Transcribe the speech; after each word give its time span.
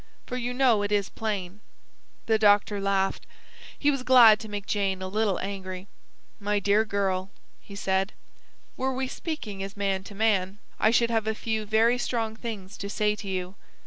For 0.25 0.35
you 0.35 0.51
know 0.51 0.81
it 0.81 0.91
is 0.91 1.09
plain." 1.09 1.59
The 2.25 2.39
doctor 2.39 2.81
laughed. 2.81 3.27
He 3.77 3.91
was 3.91 4.01
glad 4.01 4.39
to 4.39 4.49
make 4.49 4.65
Jane 4.65 4.99
a 4.99 5.07
little 5.07 5.37
angry. 5.37 5.87
"My 6.39 6.57
dear 6.57 6.83
girl," 6.85 7.29
he 7.59 7.75
said, 7.75 8.13
"were 8.75 8.93
we 8.95 9.07
speaking 9.07 9.61
as 9.61 9.77
man 9.77 10.03
to 10.05 10.15
man, 10.15 10.57
I 10.79 10.89
should 10.89 11.11
have 11.11 11.27
a 11.27 11.35
few 11.35 11.67
very 11.67 11.99
strong 11.99 12.35
things 12.35 12.77
to 12.79 12.89
say 12.89 13.15
to 13.17 13.27
you. 13.27 13.53